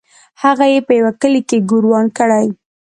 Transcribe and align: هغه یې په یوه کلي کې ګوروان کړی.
هغه 0.43 0.65
یې 0.73 0.79
په 0.87 0.91
یوه 0.99 1.11
کلي 1.21 1.41
کې 1.49 1.65
ګوروان 1.69 2.05
کړی. 2.17 2.47